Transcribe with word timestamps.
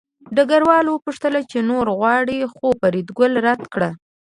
ډګروال 0.35 0.85
وپوښتل 0.89 1.33
چې 1.51 1.59
نورې 1.69 1.93
غواړې 1.99 2.39
خو 2.55 2.67
فریدګل 2.79 3.33
رد 3.45 3.61
کړه 3.73 3.89